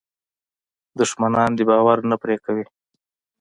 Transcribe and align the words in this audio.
دښمنان 0.99 1.49
دې 1.57 1.63
باور 1.69 1.97
نه 2.09 2.15
پرې 2.21 2.35
کوي. 2.45 2.65